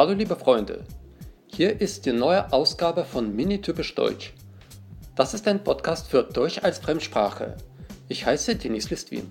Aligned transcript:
Hallo 0.00 0.14
liebe 0.14 0.34
Freunde, 0.34 0.84
hier 1.46 1.78
ist 1.78 2.06
die 2.06 2.12
neue 2.12 2.50
Ausgabe 2.54 3.04
von 3.04 3.36
Mini-Typisch 3.36 3.94
Deutsch. 3.94 4.32
Das 5.14 5.34
ist 5.34 5.46
ein 5.46 5.62
Podcast 5.62 6.08
für 6.08 6.22
Deutsch 6.22 6.58
als 6.62 6.78
Fremdsprache. 6.78 7.58
Ich 8.08 8.24
heiße 8.24 8.56
Денис 8.56 8.88
Листвин. 8.88 9.30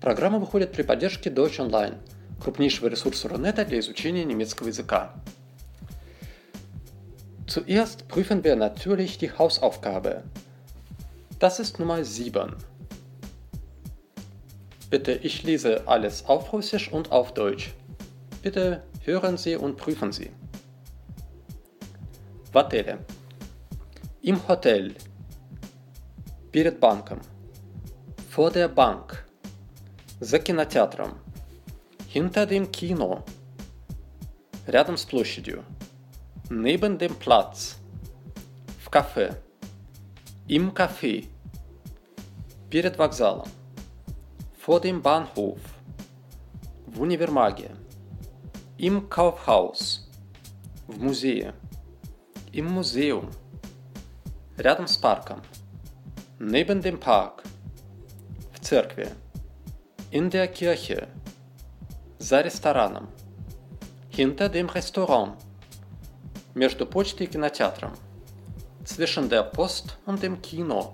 Программа 0.00 0.38
выходит 0.38 0.70
при 0.70 0.84
поддержке 0.84 1.28
Deutsch 1.28 1.58
Online, 1.58 1.96
крупнейшего 2.38 2.86
ресурса 2.86 3.28
Рунета 3.28 3.64
для 3.64 3.80
изучения 3.80 4.24
немецкого 4.24 4.68
языка. 4.68 5.12
Zuerst 7.48 8.08
prüfen 8.08 8.42
wir 8.42 8.56
natürlich 8.56 9.18
die 9.18 9.30
Hausaufgabe. 9.30 10.24
Das 11.38 11.60
ist 11.60 11.78
Nummer 11.78 12.02
7. 12.04 12.56
Bitte, 14.88 15.12
ich 15.12 15.42
lese 15.42 15.86
alles 15.86 16.24
auf 16.26 16.52
Russisch 16.52 16.90
und 16.90 17.12
auf 17.12 17.34
Deutsch. 17.34 17.74
Bitte 18.42 18.82
hören 19.04 19.36
Sie 19.36 19.56
und 19.56 19.76
prüfen 19.76 20.12
Sie. 20.12 20.30
В 22.52 22.58
отеле. 22.58 22.98
Im 24.22 24.46
Hotel. 24.46 24.94
Перед 26.52 26.78
банком. 26.78 27.20
Vor 28.30 28.50
der 28.50 28.68
Bank. 28.68 29.26
За 30.20 30.38
кинотеатром. 30.38 31.14
Hinter 32.08 32.46
dem 32.46 32.70
Kino. 32.70 33.24
Рядом 34.66 34.96
с 34.96 35.04
площадью. 35.04 35.64
Neben 36.50 36.98
dem 36.98 37.14
Platz. 37.14 37.78
В 38.84 38.90
кафе. 38.90 39.36
Im 40.46 40.72
Café. 40.72 41.26
Перед 42.70 42.98
вокзалом. 42.98 43.48
Vor 44.58 44.80
dem 44.80 45.00
Bahnhof. 45.00 45.58
В 46.86 47.00
универмаге. 47.00 47.70
Im 48.78 49.08
Kaufhaus. 49.08 50.10
В 50.86 51.00
музее. 51.02 51.54
Im 52.52 52.66
Museum. 52.68 53.30
Рядом 54.56 54.86
с 54.86 54.96
парком. 54.96 55.40
Neben 56.38 56.82
dem 56.82 56.98
Park. 57.00 57.42
В 58.52 58.60
церкви. 58.60 59.08
In 60.10 60.30
der 60.30 60.48
Kirche. 60.48 61.08
За 62.18 62.42
рестораном. 62.42 63.08
Hinter 64.10 64.48
dem 64.48 64.68
Restaurant. 64.68 65.36
Между 66.55 66.87
почтой 66.87 67.27
и 67.27 67.29
кинотеатром. 67.29 67.93
Zwischen 68.83 69.29
der 69.29 69.43
Post 69.43 69.97
und 70.07 70.23
dem 70.23 70.41
Kino. 70.41 70.93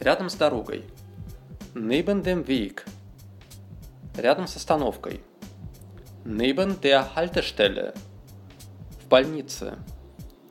Рядом 0.00 0.28
с 0.28 0.34
дорогой. 0.34 0.84
Neben 1.74 2.24
dem 2.24 2.46
Weg. 2.48 2.84
Рядом 4.16 4.48
с 4.48 4.56
остановкой. 4.56 5.22
Neben 6.24 6.80
der 6.80 7.14
Haltestelle. 7.14 7.94
В 9.00 9.08
больнице. 9.08 9.78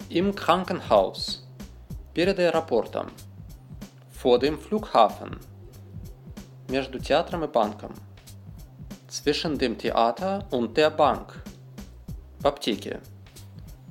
Im 0.09 0.33
Krankenhaus. 0.33 1.45
Перед 2.13 2.39
аэропортом. 2.39 3.11
Vor 4.09 4.39
dem 4.39 4.57
Flughafen. 4.57 5.39
Между 6.69 6.99
театром 6.99 7.43
и 7.43 7.47
банком. 7.47 7.93
Zwischen 9.09 9.57
dem 9.57 9.77
Theater 9.77 10.47
und 10.51 10.77
der 10.77 10.91
Bank. 10.91 11.43
В 12.39 12.47
аптеке. 12.47 13.01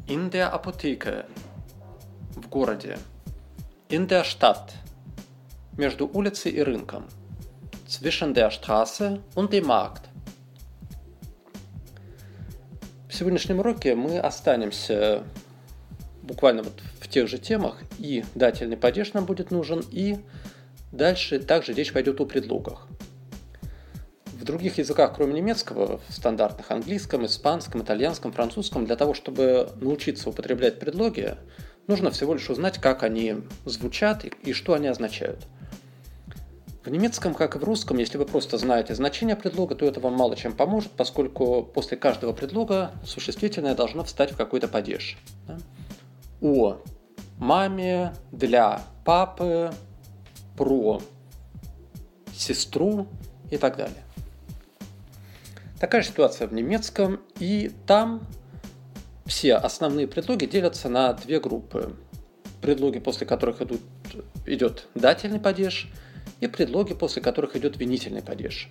In 0.08 0.30
der 0.30 0.54
Apotheke. 0.54 1.26
В 2.34 2.48
городе. 2.48 2.98
In 3.90 4.08
der 4.08 4.24
Stadt. 4.24 4.72
Между 5.76 6.06
улицей 6.06 6.52
и 6.52 6.62
рынком. 6.62 7.04
Zwischen 7.86 8.32
der 8.32 8.50
Straße 8.50 9.20
und 9.34 9.52
dem 9.52 9.66
Markt. 9.66 10.08
В 13.06 13.14
сегодняшнем 13.14 13.58
уроке 13.58 13.94
мы 13.94 14.18
останемся 14.18 15.24
буквально 16.22 16.62
вот 16.62 16.80
в 17.00 17.08
тех 17.08 17.28
же 17.28 17.36
темах, 17.36 17.76
и 17.98 18.24
дательный 18.34 18.78
падеж 18.78 19.12
нам 19.12 19.26
будет 19.26 19.50
нужен, 19.50 19.84
и 19.90 20.16
дальше 20.90 21.38
также 21.38 21.74
речь 21.74 21.92
пойдет 21.92 22.18
о 22.18 22.24
предлогах. 22.24 22.88
В 24.38 24.44
других 24.44 24.78
языках, 24.78 25.14
кроме 25.16 25.34
немецкого, 25.34 26.00
в 26.08 26.12
стандартных 26.12 26.70
английском, 26.70 27.26
испанском, 27.26 27.82
итальянском, 27.82 28.32
французском, 28.32 28.86
для 28.86 28.96
того, 28.96 29.12
чтобы 29.14 29.70
научиться 29.80 30.30
употреблять 30.30 30.78
предлоги, 30.78 31.36
нужно 31.86 32.10
всего 32.10 32.34
лишь 32.34 32.48
узнать, 32.48 32.78
как 32.78 33.02
они 33.02 33.36
звучат 33.64 34.24
и, 34.24 34.32
и 34.44 34.52
что 34.52 34.74
они 34.74 34.88
означают– 34.88 35.46
в 36.88 36.90
немецком, 36.90 37.34
как 37.34 37.54
и 37.54 37.58
в 37.58 37.64
русском, 37.64 37.98
если 37.98 38.16
вы 38.16 38.24
просто 38.24 38.56
знаете 38.56 38.94
значение 38.94 39.36
предлога, 39.36 39.74
то 39.74 39.84
это 39.84 40.00
вам 40.00 40.14
мало 40.14 40.36
чем 40.36 40.54
поможет, 40.54 40.90
поскольку 40.92 41.62
после 41.62 41.98
каждого 41.98 42.32
предлога 42.32 42.92
существительное 43.04 43.74
должно 43.74 44.04
встать 44.04 44.32
в 44.32 44.36
какой-то 44.36 44.68
падеж. 44.68 45.18
Да? 45.46 45.58
О 46.40 46.78
маме, 47.36 48.14
для 48.32 48.80
папы, 49.04 49.70
про 50.56 51.02
сестру 52.34 53.06
и 53.50 53.58
так 53.58 53.76
далее. 53.76 54.02
Такая 55.80 56.02
ситуация 56.02 56.46
в 56.48 56.52
немецком, 56.52 57.20
и 57.38 57.70
там 57.86 58.26
все 59.26 59.54
основные 59.54 60.08
предлоги 60.08 60.46
делятся 60.46 60.88
на 60.88 61.12
две 61.12 61.40
группы. 61.40 61.94
Предлоги, 62.60 62.98
после 62.98 63.26
которых 63.26 63.62
идут, 63.62 63.80
идет 64.46 64.88
дательный 64.94 65.40
падеж– 65.40 65.90
и 66.40 66.46
предлоги, 66.46 66.94
после 66.94 67.22
которых 67.22 67.56
идет 67.56 67.76
винительный 67.76 68.22
падеж. 68.22 68.68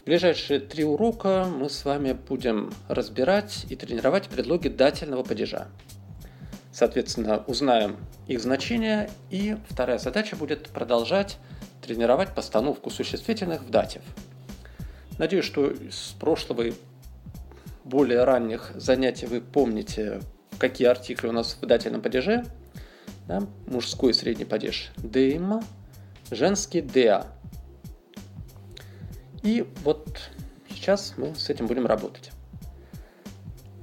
В 0.00 0.04
ближайшие 0.04 0.60
три 0.60 0.84
урока 0.84 1.46
мы 1.46 1.68
с 1.68 1.84
вами 1.84 2.12
будем 2.12 2.72
разбирать 2.88 3.66
и 3.68 3.76
тренировать 3.76 4.28
предлоги 4.28 4.68
дательного 4.68 5.24
падежа. 5.24 5.68
Соответственно, 6.72 7.42
узнаем 7.46 7.96
их 8.28 8.40
значение, 8.40 9.10
и 9.30 9.56
вторая 9.68 9.98
задача 9.98 10.36
будет 10.36 10.68
продолжать 10.68 11.38
тренировать 11.82 12.34
постановку 12.34 12.90
существительных 12.90 13.62
в 13.62 13.70
датив. 13.70 14.02
Надеюсь, 15.18 15.44
что 15.44 15.72
с 15.90 16.14
прошлого 16.18 16.62
и 16.62 16.72
более 17.84 18.24
ранних 18.24 18.72
занятий 18.74 19.26
вы 19.26 19.40
помните, 19.40 20.20
какие 20.58 20.88
артикли 20.88 21.28
у 21.28 21.32
нас 21.32 21.56
в 21.60 21.64
дательном 21.64 22.02
падеже. 22.02 22.44
Да? 23.26 23.42
Мужской 23.66 24.12
средний 24.12 24.44
падеж– 24.44 24.90
dem, 24.96 25.64
женский 26.30 26.80
der. 26.80 27.26
И 29.42 29.66
вот 29.84 30.30
сейчас 30.68 31.14
мы 31.16 31.34
с 31.34 31.48
этим 31.48 31.66
будем 31.66 31.86
работать. 31.86 32.32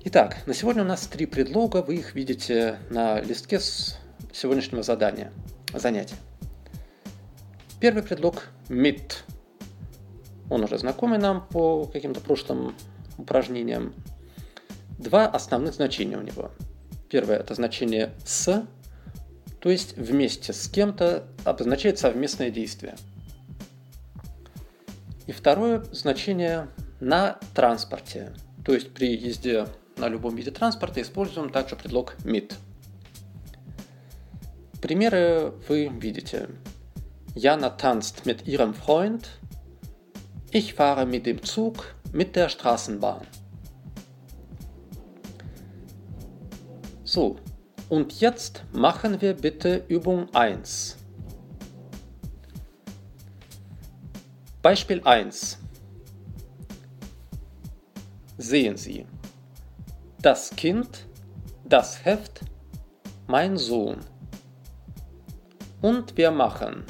Итак, 0.06 0.46
на 0.46 0.54
сегодня 0.54 0.84
у 0.84 0.86
нас 0.86 1.08
три 1.08 1.26
предлога, 1.26 1.78
вы 1.78 1.96
их 1.96 2.14
видите 2.14 2.78
на 2.90 3.22
листке 3.22 3.60
с 3.60 3.98
сегодняшнего 4.34 4.84
задания, 4.84 5.32
занятия. 5.74 6.16
Первый 7.80 8.04
предлог 8.04 8.50
mit. 8.68 9.24
Он 10.54 10.64
уже 10.64 10.78
знакомый 10.78 11.18
нам 11.18 11.48
по 11.48 11.86
каким-то 11.86 12.22
прошлым 12.22 12.76
упражнениям. 13.18 13.96
Два 15.00 15.26
основных 15.26 15.74
значения 15.74 16.16
у 16.16 16.22
него. 16.22 16.52
Первое– 17.10 17.38
это 17.40 17.56
значение 17.56 18.14
с, 18.24 18.64
то 19.60 19.70
есть 19.72 19.98
вместе 19.98 20.54
с 20.54 20.68
кем-то 20.68 21.24
обозначает 21.44 21.98
совместное 21.98 22.52
действие. 22.52 22.96
И 25.26 25.32
второе 25.32 25.84
значение 25.92 26.68
на 27.00 27.40
транспорте, 27.56 28.32
то 28.64 28.76
есть 28.76 28.94
при 28.94 29.18
езде 29.18 29.66
на 29.98 30.08
любом 30.08 30.36
виде 30.36 30.52
транспорта 30.52 31.02
используем 31.02 31.50
также 31.50 31.76
предлог 31.76 32.16
mit. 32.24 32.54
Примеры 34.84 35.52
вы 35.68 35.88
видите. 35.88 36.48
Jana 37.34 37.76
tanzt 37.76 38.28
mit 38.28 38.46
ihrem 38.46 38.76
Freund. 38.76 39.28
Ich 40.56 40.76
fahre 40.76 41.08
mit 41.08 41.26
dem 41.26 41.42
Zug 41.42 41.96
mit 42.12 42.36
der 42.36 42.48
Straßenbahn. 42.48 43.26
So, 47.04 47.38
und 47.90 48.20
jetzt 48.20 48.64
machen 48.72 49.20
wir 49.20 49.34
bitte 49.34 49.84
Übung 49.88 50.32
1. 50.36 50.98
Beispiel 54.62 55.02
1. 55.04 55.58
Sehen 58.38 58.78
Sie. 58.78 59.08
Das 60.22 60.52
Kind, 60.52 61.08
das 61.66 62.06
Heft, 62.06 62.42
mein 63.26 63.58
Sohn. 63.58 63.98
Und 65.82 66.16
wir 66.16 66.30
machen. 66.30 66.84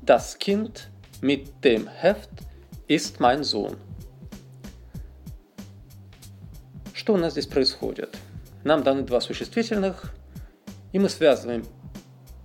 Das 0.00 0.38
Kind 0.38 0.90
mit 1.20 1.62
dem 1.62 1.86
Heft 1.86 2.47
ist 2.88 3.20
mein 3.20 3.42
Sohn. 3.42 3.76
Что 6.92 7.14
у 7.14 7.16
нас 7.16 7.32
здесь 7.32 7.46
происходит? 7.46 8.16
нам 8.68 8.82
даны 8.82 9.02
два 9.02 9.20
существительных, 9.20 10.12
и 10.92 10.98
мы 10.98 11.08
связываем 11.08 11.64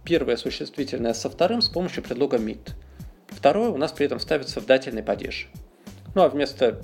первое 0.03 0.37
существительное 0.37 1.13
со 1.13 1.29
вторым 1.29 1.61
с 1.61 1.69
помощью 1.69 2.03
предлога 2.03 2.37
mit. 2.37 2.71
Второе 3.27 3.69
у 3.69 3.77
нас 3.77 3.91
при 3.91 4.05
этом 4.05 4.19
ставится 4.19 4.61
в 4.61 4.65
дательный 4.65 5.03
падеж. 5.03 5.49
Ну 6.15 6.21
а 6.21 6.29
вместо 6.29 6.81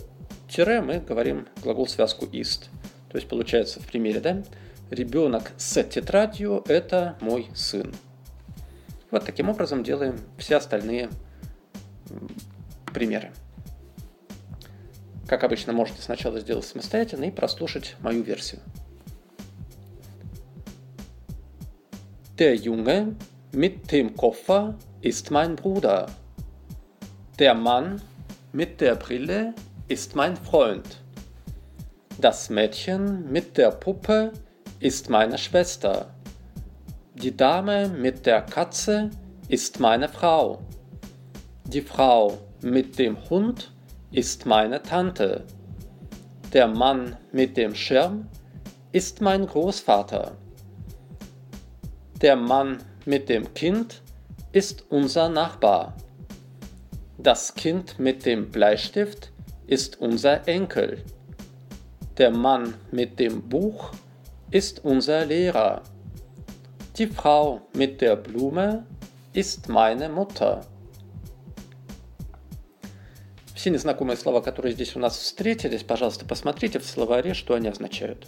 тире 0.49 0.81
мы 0.81 0.99
говорим 0.99 1.47
глагол 1.63 1.87
связку 1.87 2.25
ist. 2.25 2.65
То 3.09 3.17
есть 3.17 3.29
получается 3.29 3.79
в 3.79 3.87
примере, 3.87 4.19
да, 4.19 4.43
ребенок 4.89 5.51
с 5.57 5.81
тетрадью– 5.83 6.63
это 6.67 7.17
мой 7.21 7.47
сын. 7.55 7.93
Вот 9.11 9.25
таким 9.25 9.49
образом 9.49 9.83
делаем 9.83 10.19
все 10.37 10.57
остальные 10.57 11.09
примеры. 12.93 13.31
Как 15.28 15.42
обычно, 15.44 15.72
можете 15.72 16.02
сначала 16.02 16.40
сделать 16.40 16.66
самостоятельно 16.66 17.24
и 17.24 17.30
прослушать 17.30 17.96
мою 18.00 18.22
версию. 18.22 18.60
Der 22.36 22.54
Junge 22.54 23.14
mit 23.52 23.92
dem 23.92 24.16
Koffer 24.16 24.76
ist 25.02 25.30
mein 25.30 25.54
Bruder. 25.54 26.10
Der 27.38 27.54
Mann 27.54 28.02
mit 28.52 28.80
der 28.80 28.96
Brille 28.96 29.54
ist 29.88 30.14
mein 30.14 30.36
Freund. 30.36 31.00
Das 32.18 32.50
Mädchen 32.50 33.30
mit 33.30 33.56
der 33.56 33.70
Puppe 33.70 34.32
ist 34.80 35.10
meine 35.10 35.38
Schwester. 35.38 36.14
Die 37.14 37.36
Dame 37.36 37.88
mit 37.88 38.26
der 38.26 38.42
Katze 38.42 39.10
ist 39.48 39.78
meine 39.78 40.08
Frau. 40.08 40.60
Die 41.64 41.80
Frau 41.80 42.38
mit 42.62 42.98
dem 42.98 43.16
Hund 43.30 43.72
ist 44.11 44.45
meine 44.45 44.81
Tante. 44.81 45.45
Der 46.53 46.67
Mann 46.67 47.15
mit 47.31 47.57
dem 47.57 47.75
Schirm 47.75 48.27
ist 48.91 49.21
mein 49.21 49.45
Großvater. 49.45 50.31
Der 52.21 52.35
Mann 52.35 52.79
mit 53.05 53.29
dem 53.29 53.53
Kind 53.53 54.01
ist 54.51 54.85
unser 54.89 55.29
Nachbar. 55.29 55.95
Das 57.17 57.53
Kind 57.53 57.99
mit 57.99 58.25
dem 58.25 58.49
Bleistift 58.49 59.31
ist 59.67 60.01
unser 60.01 60.47
Enkel. 60.47 61.03
Der 62.17 62.31
Mann 62.31 62.73
mit 62.91 63.19
dem 63.19 63.47
Buch 63.47 63.91
ist 64.49 64.83
unser 64.83 65.25
Lehrer. 65.25 65.83
Die 66.97 67.07
Frau 67.07 67.61
mit 67.73 68.01
der 68.01 68.15
Blume 68.15 68.85
ist 69.33 69.69
meine 69.69 70.09
Mutter. 70.09 70.61
Все 73.59 73.71
незнакомые 73.71 74.15
слова, 74.15 74.39
которые 74.39 74.71
здесь 74.71 74.95
у 74.95 74.99
нас 74.99 75.17
встретились, 75.17 75.83
пожалуйста, 75.83 76.23
посмотрите 76.23 76.79
в 76.79 76.85
словаре, 76.85 77.33
что 77.33 77.55
они 77.55 77.67
означают. 77.67 78.25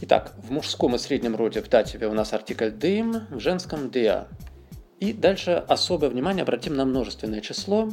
Итак, 0.00 0.34
в 0.38 0.50
мужском 0.50 0.96
и 0.96 0.98
среднем 0.98 1.36
роде 1.36 1.62
в 1.62 1.68
дативе 1.68 2.08
у 2.08 2.12
нас 2.14 2.32
артикль 2.32 2.70
«dem», 2.70 3.32
в 3.32 3.38
женском 3.38 3.90
«der». 3.90 4.26
И 4.98 5.12
дальше 5.12 5.52
особое 5.68 6.10
внимание 6.10 6.42
обратим 6.42 6.74
на 6.74 6.84
множественное 6.84 7.40
число. 7.42 7.92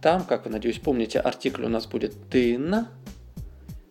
Там, 0.00 0.24
как 0.24 0.46
вы, 0.46 0.52
надеюсь, 0.52 0.78
помните, 0.78 1.20
артикль 1.20 1.66
у 1.66 1.68
нас 1.68 1.84
будет 1.84 2.14
«den», 2.30 2.86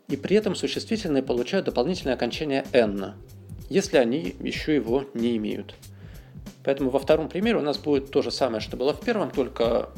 и 0.07 0.17
при 0.17 0.35
этом 0.35 0.55
существительные 0.55 1.21
получают 1.21 1.67
дополнительное 1.67 2.15
окончание 2.15 2.65
«n», 2.71 3.13
если 3.69 3.97
они 3.97 4.35
еще 4.39 4.73
его 4.73 5.05
не 5.13 5.37
имеют. 5.37 5.75
Поэтому 6.63 6.89
во 6.89 6.97
втором 6.97 7.29
примере 7.29 7.57
у 7.57 7.61
нас 7.61 7.77
будет 7.77 8.09
то 8.09 8.23
же 8.23 8.31
самое, 8.31 8.61
что 8.61 8.77
было 8.77 8.95
в 8.95 9.01
первом, 9.01 9.29
только 9.29 9.91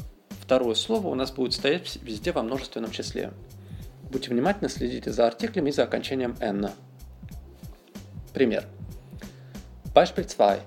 второе 0.52 0.74
слово 0.74 1.06
у 1.06 1.14
нас 1.14 1.30
будет 1.30 1.54
стоять 1.54 1.98
везде 2.02 2.30
во 2.30 2.42
множественном 2.42 2.90
числе. 2.90 3.32
Будьте 4.10 4.28
внимательны, 4.28 4.68
следите 4.68 5.10
за 5.10 5.26
артиклем 5.26 5.66
и 5.66 5.70
за 5.70 5.84
окончанием 5.84 6.36
«n». 6.40 6.68
Пример. 8.34 8.66
Beispiel 9.94 10.26
2. 10.26 10.60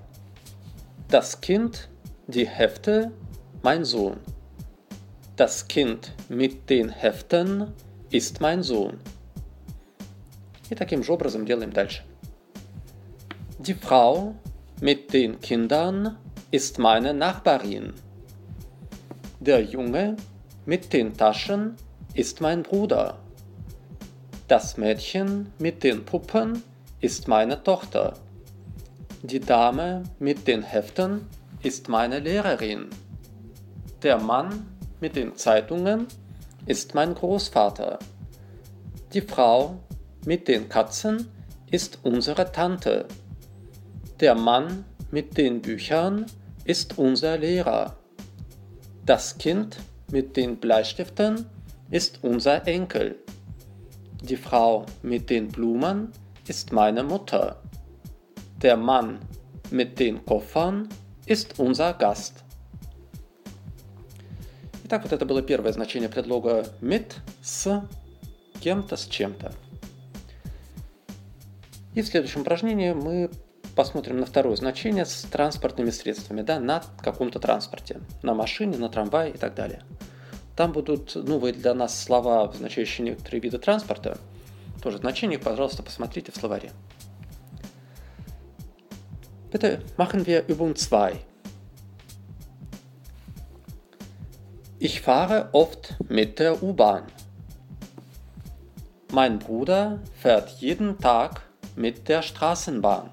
Das 1.11 1.39
Kind, 1.39 1.87
die 2.25 2.47
Hefte, 2.47 3.11
mein 3.61 3.85
Sohn. 3.85 4.17
Das 5.37 5.67
Kind 5.67 6.13
mit 6.29 6.67
den 6.67 6.89
Heften 6.89 7.71
ist 8.09 8.41
mein 8.41 8.63
Sohn. 8.63 8.97
И 10.71 10.73
таким 10.73 11.03
же 11.03 11.13
образом 11.13 11.45
делаем 11.45 11.71
дальше. 11.71 12.01
Die 13.59 13.75
Frau 13.75 14.33
mit 14.81 15.13
den 15.13 15.39
Kindern 15.39 16.17
ist 16.49 16.79
meine 16.79 17.13
Nachbarin. 17.13 17.93
Der 19.45 19.61
Junge 19.61 20.17
mit 20.65 20.91
den 20.91 21.15
Taschen 21.15 21.75
ist 22.15 22.41
mein 22.41 22.63
Bruder. 22.63 23.19
Das 24.47 24.75
Mädchen 24.75 25.53
mit 25.59 25.83
den 25.83 26.03
Puppen 26.03 26.63
ist 26.99 27.27
meine 27.27 27.61
Tochter. 27.61 28.15
Die 29.21 29.39
Dame 29.39 30.01
mit 30.17 30.47
den 30.47 30.63
Heften 30.63 31.27
ist 31.61 31.89
meine 31.89 32.21
Lehrerin. 32.21 32.87
Der 34.01 34.17
Mann 34.17 34.65
mit 34.99 35.15
den 35.15 35.35
Zeitungen 35.35 36.07
ist 36.65 36.95
mein 36.95 37.13
Großvater. 37.13 37.99
Die 39.13 39.21
Frau 39.21 39.77
mit 40.25 40.47
den 40.47 40.69
Katzen 40.69 41.29
ist 41.69 41.99
unsere 42.01 42.51
Tante. 42.51 43.05
Der 44.19 44.33
Mann 44.33 44.85
mit 45.11 45.37
den 45.37 45.61
Büchern 45.61 46.25
ist 46.63 46.97
unser 46.97 47.37
Lehrer. 47.37 47.95
Das 49.05 49.37
Kind 49.37 49.77
mit 50.11 50.35
den 50.35 50.57
Bleistiften 50.57 51.45
ist 51.91 52.23
unser 52.23 52.67
Enkel. 52.67 53.15
Die 54.23 54.35
Frau 54.35 54.87
mit 55.03 55.29
den 55.29 55.47
Blumen 55.49 56.11
ist 56.47 56.71
meine 56.71 57.03
Mutter. 57.03 57.61
Der 58.63 58.75
Mann 58.75 59.19
mit 59.69 59.99
den 59.99 60.25
Koffern 60.25 60.89
ist 61.27 61.59
unser 61.59 61.93
Gast. 61.93 62.43
Итак, 64.85 65.03
вот 65.03 65.11
это 65.11 65.25
было 65.25 65.43
первое 65.43 65.71
значение 65.71 66.09
предлога 66.09 66.65
mit 66.81 67.13
с 67.43 67.87
кем-то, 68.59 68.97
с 68.97 69.05
чем-то. 69.05 69.51
И 71.93 72.01
в 72.01 72.07
следующем 72.07 72.41
упражнении 72.41 72.93
мы 72.93 73.29
посмотрим 73.75 74.19
на 74.19 74.25
второе 74.25 74.55
значение 74.55 75.05
с 75.05 75.23
транспортными 75.23 75.89
средствами, 75.89 76.41
да, 76.41 76.59
на 76.59 76.83
каком-то 77.01 77.39
транспорте, 77.39 77.99
на 78.23 78.33
машине, 78.33 78.77
на 78.77 78.89
трамвае 78.89 79.33
и 79.33 79.37
так 79.37 79.53
далее. 79.53 79.81
Там 80.55 80.71
будут 80.71 81.15
новые 81.15 81.53
для 81.53 81.73
нас 81.73 82.01
слова, 82.01 82.43
означающие 82.43 83.05
некоторые 83.05 83.41
виды 83.41 83.57
транспорта. 83.57 84.17
Тоже 84.81 84.97
значение, 84.97 85.37
пожалуйста, 85.37 85.83
посмотрите 85.83 86.31
в 86.31 86.35
словаре. 86.35 86.71
Bitte 89.51 89.79
machen 89.95 90.25
wir 90.25 90.47
Übung 90.47 90.75
2. 90.75 91.13
Ich 94.79 95.01
fahre 95.01 95.49
oft 95.53 95.95
mit 96.09 96.39
der 96.39 96.61
U-Bahn. 96.61 97.03
Mein 99.13 99.39
Bruder 99.39 99.99
fährt 100.21 100.49
jeden 100.59 100.99
Tag 100.99 101.43
mit 101.77 102.09
der 102.09 102.21
Straßenbahn. 102.21 103.09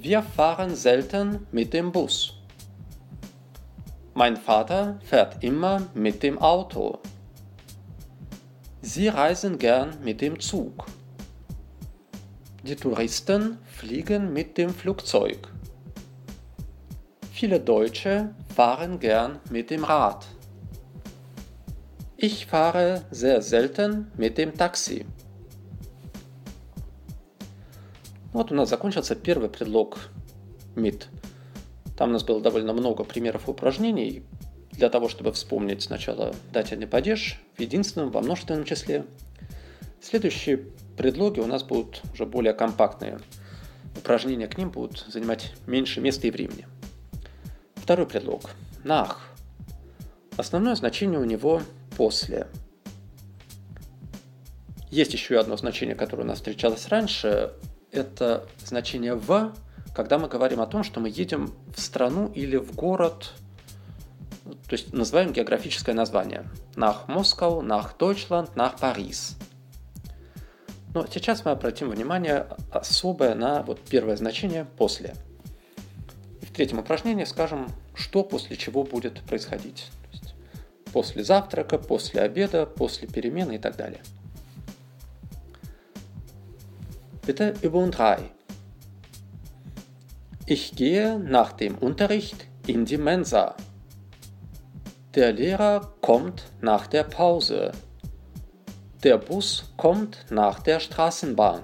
Wir 0.00 0.22
fahren 0.22 0.76
selten 0.76 1.44
mit 1.50 1.72
dem 1.72 1.90
Bus. 1.90 2.34
Mein 4.14 4.36
Vater 4.36 5.00
fährt 5.02 5.42
immer 5.42 5.88
mit 5.92 6.22
dem 6.22 6.38
Auto. 6.38 7.00
Sie 8.80 9.08
reisen 9.08 9.58
gern 9.58 9.96
mit 10.04 10.20
dem 10.20 10.38
Zug. 10.38 10.86
Die 12.62 12.76
Touristen 12.76 13.58
fliegen 13.64 14.32
mit 14.32 14.56
dem 14.56 14.72
Flugzeug. 14.72 15.48
Viele 17.32 17.58
Deutsche 17.58 18.32
fahren 18.54 19.00
gern 19.00 19.40
mit 19.50 19.70
dem 19.70 19.82
Rad. 19.82 20.26
Ich 22.16 22.46
fahre 22.46 23.02
sehr 23.10 23.42
selten 23.42 24.12
mit 24.16 24.38
dem 24.38 24.56
Taxi. 24.56 25.04
Вот 28.38 28.52
у 28.52 28.54
нас 28.54 28.68
закончился 28.68 29.16
первый 29.16 29.48
предлог 29.48 29.98
mit. 30.76 31.06
Там 31.96 32.10
у 32.10 32.12
нас 32.12 32.22
было 32.22 32.40
довольно 32.40 32.72
много 32.72 33.02
примеров 33.02 33.48
упражнений 33.48 34.22
для 34.70 34.88
того, 34.90 35.08
чтобы 35.08 35.32
вспомнить 35.32 35.82
сначала 35.82 36.32
дательный 36.52 36.86
падеж 36.86 37.40
в 37.56 37.60
единственном, 37.60 38.12
во 38.12 38.20
множественном 38.20 38.62
числе. 38.62 39.06
Следующие 40.00 40.58
предлоги 40.96 41.40
у 41.40 41.46
нас 41.46 41.64
будут 41.64 42.00
уже 42.12 42.26
более 42.26 42.52
компактные. 42.52 43.18
Упражнения 43.96 44.46
к 44.46 44.56
ним 44.56 44.70
будут 44.70 45.04
занимать 45.08 45.54
меньше 45.66 46.00
места 46.00 46.28
и 46.28 46.30
времени. 46.30 46.68
Второй 47.74 48.06
предлог. 48.06 48.50
Nach. 48.84 49.16
Основное 50.36 50.76
значение 50.76 51.18
у 51.18 51.24
него 51.24 51.60
после. 51.96 52.46
Есть 54.92 55.12
еще 55.12 55.40
одно 55.40 55.56
значение, 55.56 55.96
которое 55.96 56.22
у 56.22 56.26
нас 56.26 56.38
встречалось 56.38 56.86
раньше 56.86 57.52
это 57.92 58.46
значение 58.64 59.14
«в», 59.14 59.52
когда 59.94 60.18
мы 60.18 60.28
говорим 60.28 60.60
о 60.60 60.66
том, 60.66 60.84
что 60.84 61.00
мы 61.00 61.08
едем 61.08 61.54
в 61.74 61.80
страну 61.80 62.30
или 62.34 62.56
в 62.56 62.74
город, 62.74 63.32
то 64.44 64.72
есть 64.72 64.92
называем 64.92 65.32
географическое 65.32 65.94
название. 65.94 66.44
Nach 66.76 67.08
Moskau, 67.08 67.62
nach 67.62 67.96
Deutschland, 67.98 68.54
nach 68.54 68.78
Paris. 68.80 69.36
Но 70.94 71.06
сейчас 71.06 71.44
мы 71.44 71.50
обратим 71.50 71.90
внимание 71.90 72.46
особое 72.70 73.34
на 73.34 73.62
вот 73.62 73.80
первое 73.80 74.16
значение 74.16 74.64
«после». 74.64 75.14
И 76.40 76.46
в 76.46 76.52
третьем 76.52 76.78
упражнении 76.78 77.24
скажем, 77.24 77.68
что 77.94 78.24
после 78.24 78.56
чего 78.56 78.84
будет 78.84 79.20
происходить. 79.22 79.90
После 80.92 81.22
завтрака, 81.22 81.76
после 81.76 82.22
обеда, 82.22 82.64
после 82.64 83.06
перемены 83.06 83.56
и 83.56 83.58
так 83.58 83.76
далее. 83.76 84.00
Bitte 87.28 87.52
Übung 87.60 87.90
3. 87.90 88.20
Ich 90.46 90.74
gehe 90.74 91.18
nach 91.18 91.52
dem 91.52 91.76
Unterricht 91.76 92.46
in 92.66 92.86
die 92.86 92.96
Mensa. 92.96 93.54
Der 95.14 95.34
Lehrer 95.34 95.92
kommt 96.00 96.50
nach 96.62 96.86
der 96.86 97.02
Pause. 97.02 97.72
Der 99.04 99.18
Bus 99.18 99.74
kommt 99.76 100.24
nach 100.30 100.60
der 100.60 100.80
Straßenbahn. 100.80 101.60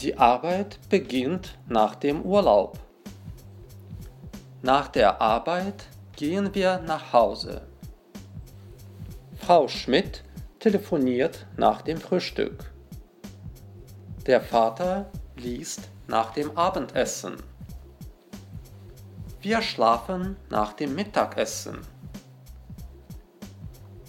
Die 0.00 0.18
Arbeit 0.18 0.80
beginnt 0.88 1.56
nach 1.68 1.94
dem 1.94 2.22
Urlaub. 2.22 2.80
Nach 4.62 4.88
der 4.88 5.20
Arbeit 5.20 5.84
gehen 6.16 6.52
wir 6.56 6.80
nach 6.80 7.12
Hause. 7.12 7.62
Frau 9.36 9.68
Schmidt 9.68 10.24
telefoniert 10.58 11.46
nach 11.56 11.82
dem 11.82 11.98
Frühstück. 11.98 12.71
Der 14.25 14.41
Vater 14.41 15.09
liest 15.35 15.89
nach 16.07 16.31
dem 16.33 16.57
Abendessen. 16.57 17.37
Wir 19.41 19.61
schlafen 19.61 20.35
nach 20.49 20.73
dem 20.73 20.95
Mittagessen. 20.95 21.79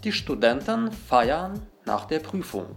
Die 0.05 0.13
Studenten 0.13 0.91
feiern 0.93 1.61
nach 1.85 2.07
der 2.07 2.21
Prüfung. 2.21 2.77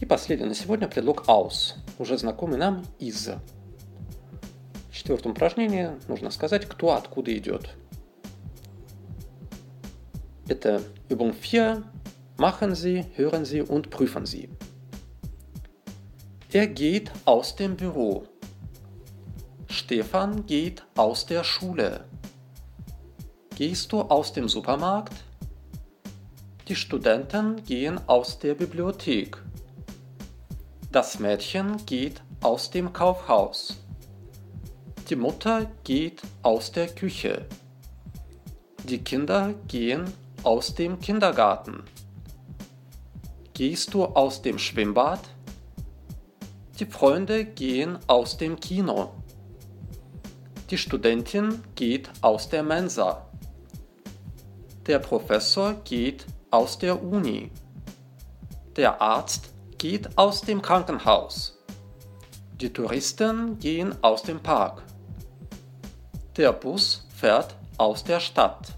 И 0.00 0.04
последний 0.04 0.46
на 0.46 0.54
сегодня 0.54 0.88
предлог 0.88 1.28
aus, 1.28 1.76
уже 1.98 2.18
знакомый 2.18 2.58
нам 2.58 2.84
из. 2.98 3.30
В 4.90 4.94
четвертом 4.94 5.30
упражнении 5.30 5.90
нужно 6.08 6.30
сказать, 6.30 6.68
кто 6.68 6.92
откуда 6.92 7.36
идет. 7.36 7.70
Это 10.48 10.82
Übung 11.08 11.32
4. 11.32 11.84
Machen 12.37 12.75
Sie, 12.75 13.03
hören 13.15 13.45
Sie 13.45 13.61
und 13.61 13.89
prüfen 13.89 14.27
Sie. 14.27 14.49
Er 16.51 16.67
geht 16.67 17.11
aus 17.25 17.55
dem 17.55 17.75
Büro. 17.75 18.25
Stefan 19.67 20.45
geht 20.45 20.85
aus 20.95 21.25
der 21.25 21.43
Schule. 21.43 22.05
Gehst 23.55 23.91
du 23.91 24.01
aus 24.01 24.33
dem 24.33 24.47
Supermarkt? 24.47 25.15
Die 26.67 26.75
Studenten 26.75 27.63
gehen 27.65 27.99
aus 28.07 28.37
der 28.37 28.53
Bibliothek. 28.53 29.41
Das 30.91 31.17
Mädchen 31.19 31.83
geht 31.87 32.21
aus 32.41 32.69
dem 32.69 32.93
Kaufhaus. 32.93 33.81
Die 35.09 35.15
Mutter 35.15 35.71
geht 35.83 36.21
aus 36.43 36.71
der 36.71 36.87
Küche. 36.87 37.47
Die 38.87 38.99
Kinder 38.99 39.55
gehen 39.67 40.05
aus 40.43 40.75
dem 40.75 40.99
Kindergarten. 40.99 41.83
Gehst 43.57 43.95
du 43.95 44.05
aus 44.05 44.43
dem 44.43 44.59
Schwimmbad? 44.59 45.19
Die 46.77 46.85
Freunde 46.85 47.43
gehen 47.43 47.97
aus 48.05 48.37
dem 48.37 48.59
Kino. 48.59 49.15
Die 50.69 50.77
Studentin 50.77 51.63
geht 51.73 52.07
aus 52.21 52.49
der 52.49 52.61
Mensa. 52.61 53.25
Der 54.85 54.99
Professor 54.99 55.73
geht 55.85 56.27
aus 56.51 56.77
der 56.77 57.01
Uni. 57.01 57.49
Der 58.75 59.01
Arzt 59.01 59.49
geht 59.79 60.15
aus 60.19 60.41
dem 60.41 60.61
Krankenhaus. 60.61 61.57
Die 62.61 62.71
Touristen 62.71 63.57
gehen 63.57 63.95
aus 64.03 64.21
dem 64.21 64.39
Park. 64.39 64.83
Der 66.35 66.53
Bus 66.53 67.07
fährt 67.09 67.55
aus 67.79 68.03
der 68.03 68.19
Stadt. 68.19 68.75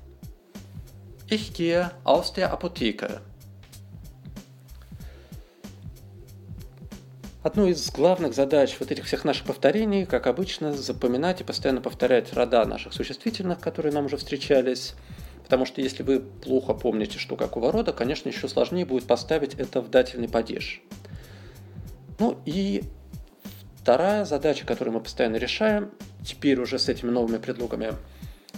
Ich 1.27 1.51
gehe 1.51 1.91
aus 2.05 2.31
der 2.31 2.53
Apotheke. 2.53 3.19
Одну 7.41 7.67
из 7.67 7.89
главных 7.91 8.33
задач 8.33 8.75
вот 8.79 8.91
этих 8.91 9.05
всех 9.05 9.23
наших 9.23 9.45
повторений, 9.45 10.05
как 10.05 10.27
обычно, 10.27 10.73
запоминать 10.73 11.41
и 11.41 11.43
постоянно 11.43 11.81
повторять 11.81 12.33
рода 12.33 12.65
наших 12.65 12.93
существительных, 12.93 13.59
которые 13.59 13.93
нам 13.93 14.05
уже 14.05 14.17
встречались, 14.17 14.95
Потому 15.49 15.65
что 15.65 15.81
если 15.81 16.03
вы 16.03 16.19
плохо 16.19 16.75
помните, 16.75 17.17
что 17.17 17.35
какого 17.35 17.71
рода, 17.71 17.91
конечно, 17.91 18.29
еще 18.29 18.47
сложнее 18.47 18.85
будет 18.85 19.07
поставить 19.07 19.55
это 19.55 19.81
в 19.81 19.89
дательный 19.89 20.29
падеж. 20.29 20.83
Ну 22.19 22.37
и 22.45 22.83
вторая 23.81 24.25
задача, 24.25 24.67
которую 24.67 24.93
мы 24.93 25.01
постоянно 25.01 25.37
решаем, 25.37 25.89
теперь 26.23 26.59
уже 26.59 26.77
с 26.77 26.87
этими 26.87 27.09
новыми 27.09 27.39
предлогами, 27.39 27.93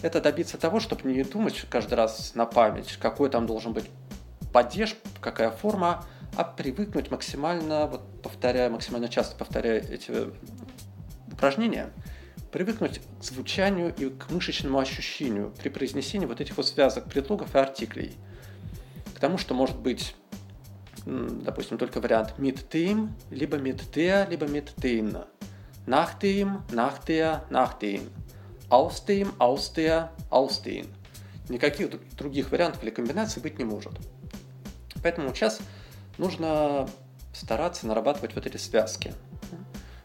это 0.02 0.20
добиться 0.20 0.58
того, 0.58 0.82
чтобы 0.82 1.10
не 1.10 1.24
думать 1.24 1.64
каждый 1.70 1.94
раз 1.94 2.34
на 2.36 2.46
память, 2.46 2.98
какой 3.02 3.30
там 3.30 3.48
должен 3.48 3.72
быть 3.72 3.86
падеж, 4.52 4.98
какая 5.22 5.50
форма, 5.50 6.04
а 6.36 6.44
привыкнуть 6.44 7.12
максимально, 7.12 7.88
вот 7.88 8.22
повторяя, 8.22 8.70
максимально 8.70 9.10
часто 9.10 9.36
повторяя 9.36 9.80
эти 9.80 10.12
упражнения– 11.32 11.92
привыкнуть 12.52 13.02
к 13.20 13.24
звучанию 13.24 13.94
и 13.96 14.10
к 14.10 14.30
мышечному 14.30 14.80
ощущению 14.80 15.54
при 15.58 15.70
произнесении 15.70 16.26
вот 16.26 16.42
этих 16.42 16.58
вот 16.58 16.68
связок 16.68 17.06
предлогов 17.06 17.56
и 17.56 17.58
артиклей. 17.58 18.16
К 19.16 19.20
тому, 19.20 19.38
что 19.38 19.54
может 19.54 19.78
быть, 19.78 20.16
допустим, 21.06 21.78
только 21.78 22.02
вариант 22.02 22.36
mit 22.38 22.70
dem, 22.70 23.12
либо 23.30 23.58
mit 23.58 23.92
der, 23.94 24.30
либо 24.30 24.46
mit 24.48 24.74
den. 24.78 25.18
Nach 25.88 26.20
dem, 26.20 26.64
nach 26.72 27.04
der, 27.06 27.46
nach 27.50 27.80
den. 27.80 28.10
Aus 28.70 29.04
dem, 29.04 29.34
aus 29.40 29.72
der, 29.72 30.12
aus 30.30 30.60
den. 30.60 30.88
Никаких 31.50 31.90
других 32.16 32.52
вариантов 32.52 32.84
или 32.84 32.92
комбинаций 32.92 33.42
быть 33.42 33.58
не 33.58 33.66
может. 33.66 33.94
Поэтому 35.04 35.34
сейчас 35.34 35.60
нужно 36.22 36.88
стараться 37.34 37.88
нарабатывать 37.88 38.36
вот 38.36 38.46
эти 38.46 38.58
связки 38.58 39.14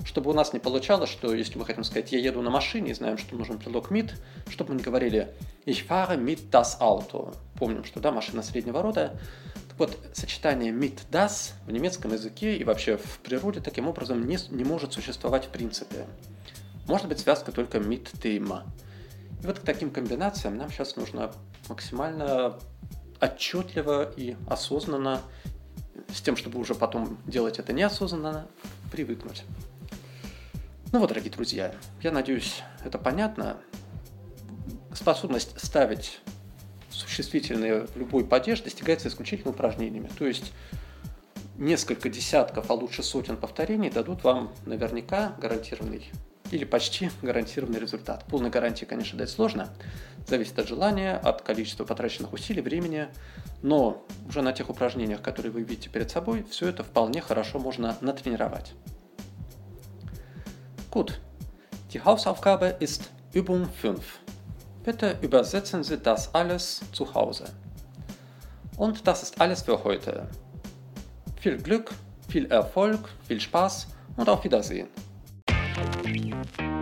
чтобы 0.06 0.30
у 0.30 0.32
нас 0.32 0.52
не 0.52 0.60
получалось, 0.60 1.10
что 1.10 1.34
если 1.34 1.58
мы 1.58 1.66
хотим 1.66 1.84
сказать 1.84 2.12
«я 2.12 2.18
еду 2.18 2.40
на 2.40 2.48
машине» 2.48 2.92
и 2.92 2.94
знаем, 2.94 3.18
что 3.18 3.36
нужен 3.36 3.58
предлог 3.58 3.90
mit, 3.90 4.12
чтобы 4.48 4.70
мы 4.70 4.78
не 4.78 4.82
говорили 4.82 5.34
«ich 5.66 5.84
fahre 5.86 6.16
mit 6.16 6.48
das 6.50 6.80
Auto». 6.80 7.36
Помним, 7.58 7.84
что 7.84 8.00
да, 8.00 8.12
машина 8.12 8.42
среднего 8.42 8.82
рода. 8.82 9.20
Так 9.68 9.78
вот, 9.78 9.98
сочетание 10.14 10.72
mit 10.72 11.00
das 11.10 11.52
в 11.66 11.72
немецком 11.72 12.12
языке 12.12 12.56
и 12.56 12.64
вообще 12.64 12.96
в 12.96 13.18
природе 13.18 13.60
таким 13.60 13.88
образом 13.88 14.26
не, 14.26 14.38
не 14.50 14.64
может 14.64 14.92
существовать 14.92 15.46
в 15.46 15.48
принципе. 15.48 16.06
Может 16.86 17.08
быть 17.08 17.18
связка 17.18 17.50
только 17.50 17.78
mit 17.78 18.08
dem. 18.22 18.62
И 19.42 19.46
вот 19.46 19.58
к 19.58 19.62
таким 19.62 19.90
комбинациям 19.90 20.56
нам 20.56 20.70
сейчас 20.70 20.96
нужно 20.96 21.32
максимально 21.68 22.58
отчетливо 23.20 24.10
и 24.16 24.36
осознанно, 24.48 25.20
с 26.12 26.20
тем, 26.20 26.36
чтобы 26.36 26.58
уже 26.58 26.74
потом 26.74 27.18
делать 27.26 27.58
это 27.58 27.72
неосознанно, 27.72 28.46
привыкнуть. 28.90 29.44
Ну 30.92 31.00
вот, 31.00 31.08
дорогие 31.08 31.32
друзья, 31.32 31.74
я 32.02 32.12
надеюсь, 32.12 32.62
это 32.84 32.98
понятно. 32.98 33.56
Способность 34.94 35.60
ставить 35.60 36.20
существительные 36.90 37.86
в 37.86 37.96
любой 37.96 38.24
падеж 38.24 38.60
достигается 38.60 39.08
исключительно 39.08 39.50
упражнениями. 39.50 40.10
То 40.18 40.26
есть 40.26 40.52
несколько 41.58 42.08
десятков, 42.08 42.70
а 42.70 42.74
лучше 42.74 43.02
сотен 43.02 43.36
повторений 43.36 43.90
дадут 43.90 44.24
вам 44.24 44.52
наверняка 44.64 45.34
гарантированный 45.38 46.10
или 46.50 46.64
почти 46.64 47.10
гарантированный 47.22 47.78
результат. 47.78 48.24
Полной 48.24 48.50
гарантии, 48.50 48.84
конечно, 48.84 49.18
дать 49.18 49.30
сложно. 49.30 49.70
Зависит 50.26 50.58
от 50.58 50.68
желания, 50.68 51.16
от 51.16 51.42
количества 51.42 51.84
потраченных 51.84 52.32
усилий, 52.32 52.62
времени. 52.62 53.08
Но 53.62 54.04
уже 54.28 54.42
на 54.42 54.52
тех 54.52 54.70
упражнениях, 54.70 55.22
которые 55.22 55.52
вы 55.52 55.62
видите 55.62 55.88
перед 55.88 56.10
собой, 56.10 56.44
все 56.50 56.68
это 56.68 56.84
вполне 56.84 57.20
хорошо 57.20 57.58
можно 57.58 57.96
натренировать. 58.00 58.72
Gut, 60.90 61.18
die 61.92 62.02
Hausaufgabe 62.02 62.76
ist 62.80 63.10
Übung 63.34 63.68
5. 63.82 64.00
Bitte 64.84 65.18
übersetzen 65.20 65.84
Sie 65.84 65.98
das 65.98 66.34
alles 66.34 66.80
zu 66.92 67.12
Hause. 67.12 67.44
Und 68.76 69.06
das 69.06 69.22
ist 69.22 69.40
alles 69.40 69.62
für 69.62 69.82
heute. 69.84 70.28
Viel 71.40 71.58
Glück, 71.58 71.92
viel 72.28 72.46
Erfolg, 72.46 73.08
viel 73.26 73.40
Spaß 73.40 73.88
und 74.16 74.28
auf 74.28 74.44
Wiedersehen. 74.44 74.88
soon. 76.54 76.75